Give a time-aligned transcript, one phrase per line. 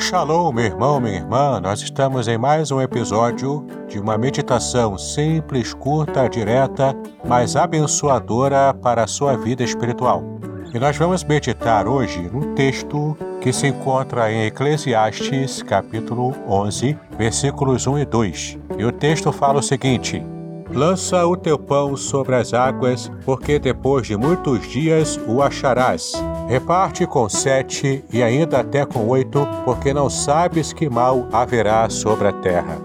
[0.00, 1.60] Shalom, meu irmão, minha irmã.
[1.60, 9.04] Nós estamos em mais um episódio de uma meditação simples, curta, direta, mas abençoadora para
[9.04, 10.24] a sua vida espiritual.
[10.72, 17.86] E nós vamos meditar hoje num texto que se encontra em Eclesiastes, capítulo 11, versículos
[17.86, 18.58] 1 e 2.
[18.78, 20.24] E o texto fala o seguinte:
[20.72, 26.12] Lança o teu pão sobre as águas, porque depois de muitos dias o acharás.
[26.50, 32.26] Reparte com sete e ainda até com oito, porque não sabes que mal haverá sobre
[32.26, 32.76] a terra.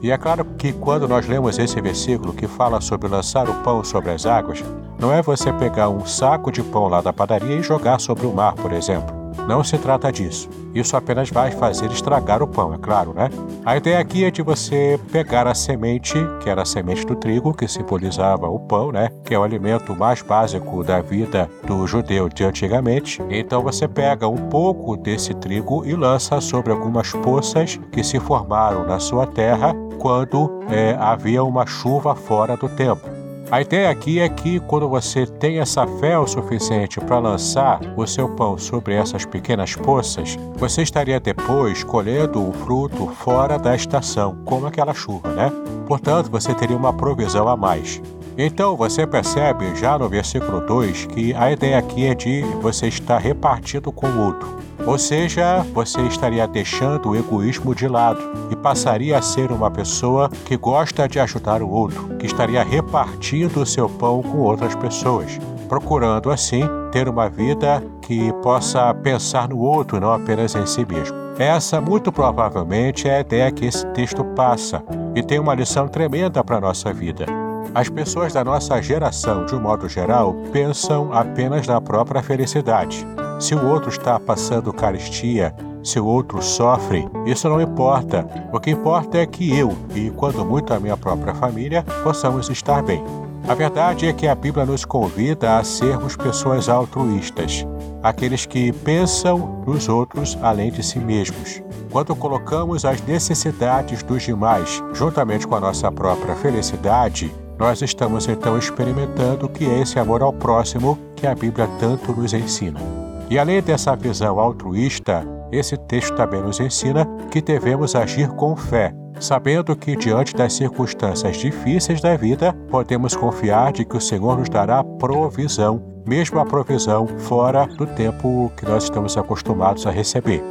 [0.00, 3.82] E é claro que quando nós lemos esse versículo que fala sobre lançar o pão
[3.82, 4.62] sobre as águas,
[4.96, 8.32] não é você pegar um saco de pão lá da padaria e jogar sobre o
[8.32, 9.19] mar, por exemplo.
[9.50, 10.48] Não se trata disso.
[10.72, 13.28] Isso apenas vai fazer estragar o pão, é claro, né?
[13.66, 17.52] A ideia aqui é de você pegar a semente, que era a semente do trigo,
[17.52, 19.10] que simbolizava o pão, né?
[19.24, 23.20] Que é o alimento mais básico da vida do judeu de antigamente.
[23.28, 28.86] Então você pega um pouco desse trigo e lança sobre algumas poças que se formaram
[28.86, 33.09] na sua terra quando é, havia uma chuva fora do tempo.
[33.50, 38.06] A ideia aqui é que quando você tem essa fé o suficiente para lançar o
[38.06, 44.38] seu pão sobre essas pequenas poças, você estaria depois colhendo o fruto fora da estação,
[44.44, 45.50] como aquela chuva, né?
[45.84, 48.00] Portanto, você teria uma provisão a mais.
[48.36, 53.18] Então você percebe já no versículo 2 que a ideia aqui é de você estar
[53.18, 54.60] repartido com o outro.
[54.86, 60.30] Ou seja, você estaria deixando o egoísmo de lado e passaria a ser uma pessoa
[60.46, 65.38] que gosta de ajudar o outro, que estaria repartindo o seu pão com outras pessoas,
[65.68, 71.16] procurando assim ter uma vida que possa pensar no outro não apenas em si mesmo.
[71.38, 74.82] Essa, muito provavelmente, é a ideia que esse texto passa
[75.14, 77.39] e tem uma lição tremenda para a nossa vida.
[77.72, 83.06] As pessoas da nossa geração, de um modo geral, pensam apenas na própria felicidade.
[83.38, 88.26] Se o outro está passando carestia, se o outro sofre, isso não importa.
[88.52, 92.82] O que importa é que eu, e quando muito a minha própria família, possamos estar
[92.82, 93.04] bem.
[93.48, 97.64] A verdade é que a Bíblia nos convida a sermos pessoas altruístas,
[98.02, 101.62] aqueles que pensam nos outros além de si mesmos.
[101.90, 108.56] Quando colocamos as necessidades dos demais juntamente com a nossa própria felicidade, nós estamos então
[108.56, 112.80] experimentando o que é esse amor ao próximo que a Bíblia tanto nos ensina.
[113.28, 115.22] E além dessa visão altruísta,
[115.52, 121.36] esse texto também nos ensina que devemos agir com fé, sabendo que diante das circunstâncias
[121.36, 127.06] difíceis da vida, podemos confiar de que o Senhor nos dará provisão, mesmo a provisão
[127.18, 130.42] fora do tempo que nós estamos acostumados a receber.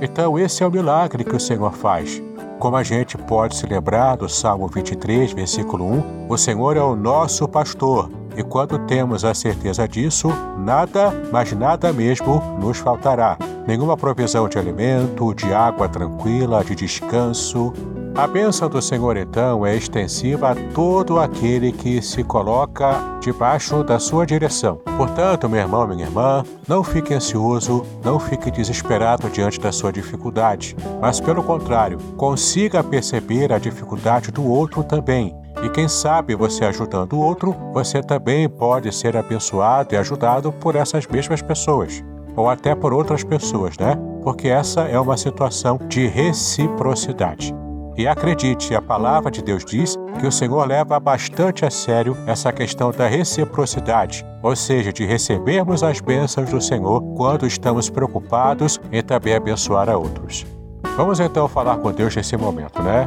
[0.00, 2.22] Então, esse é o milagre que o Senhor faz.
[2.62, 6.94] Como a gente pode se lembrar do Salmo 23, versículo 1, o Senhor é o
[6.94, 13.36] nosso pastor, e quando temos a certeza disso, nada, mas nada mesmo, nos faltará.
[13.66, 17.72] Nenhuma provisão de alimento, de água tranquila, de descanso,
[18.14, 23.98] a bênção do Senhor, então, é extensiva a todo aquele que se coloca debaixo da
[23.98, 24.80] sua direção.
[24.96, 30.76] Portanto, meu irmão, minha irmã, não fique ansioso, não fique desesperado diante da sua dificuldade,
[31.00, 35.34] mas, pelo contrário, consiga perceber a dificuldade do outro também.
[35.62, 40.76] E quem sabe você ajudando o outro, você também pode ser abençoado e ajudado por
[40.76, 42.02] essas mesmas pessoas
[42.36, 43.96] ou até por outras pessoas, né?
[44.22, 47.54] Porque essa é uma situação de reciprocidade.
[47.96, 52.50] E acredite, a palavra de Deus diz que o Senhor leva bastante a sério essa
[52.50, 59.02] questão da reciprocidade, ou seja, de recebermos as bênçãos do Senhor quando estamos preocupados em
[59.02, 60.46] também abençoar a outros.
[60.96, 63.06] Vamos então falar com Deus nesse momento, né?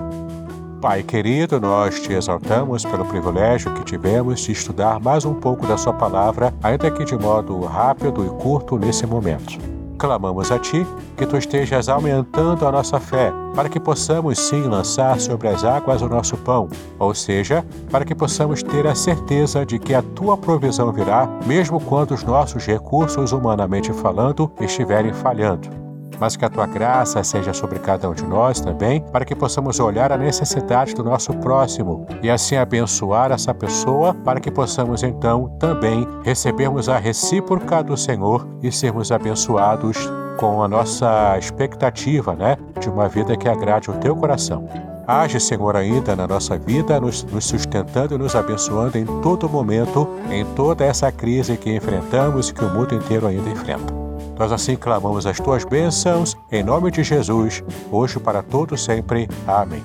[0.79, 5.77] Pai querido, nós te exaltamos pelo privilégio que tivemos de estudar mais um pouco da
[5.77, 9.74] Sua palavra, ainda que de modo rápido e curto nesse momento.
[9.97, 10.85] Clamamos a Ti
[11.15, 16.01] que Tu estejas aumentando a nossa fé, para que possamos sim lançar sobre as águas
[16.01, 16.67] o nosso pão,
[16.99, 21.79] ou seja, para que possamos ter a certeza de que a Tua provisão virá, mesmo
[21.79, 25.84] quando os nossos recursos, humanamente falando, estiverem falhando
[26.19, 29.79] mas que a tua graça seja sobre cada um de nós também, para que possamos
[29.79, 35.49] olhar a necessidade do nosso próximo e assim abençoar essa pessoa, para que possamos então
[35.59, 39.97] também recebermos a recíproca do Senhor e sermos abençoados
[40.37, 44.67] com a nossa expectativa, né, de uma vida que agrade o teu coração.
[45.07, 50.07] Age, Senhor, ainda na nossa vida, nos, nos, sustentando e nos abençoando em todo momento,
[50.31, 54.04] em toda essa crise que enfrentamos e que o mundo inteiro ainda enfrenta.
[54.37, 59.29] Nós assim clamamos as tuas bênçãos, em nome de Jesus, hoje para todos sempre.
[59.47, 59.81] Amém.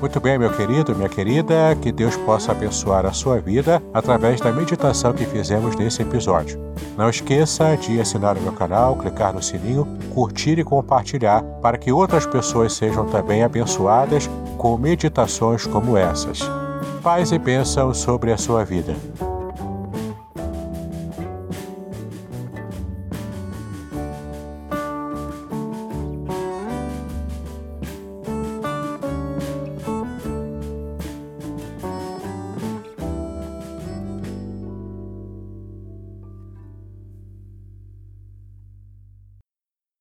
[0.00, 4.52] Muito bem, meu querido, minha querida, que Deus possa abençoar a sua vida através da
[4.52, 6.60] meditação que fizemos nesse episódio.
[6.96, 11.90] Não esqueça de assinar o meu canal, clicar no sininho, curtir e compartilhar para que
[11.90, 16.40] outras pessoas sejam também abençoadas com meditações como essas.
[17.02, 18.94] Paz e bênção sobre a sua vida.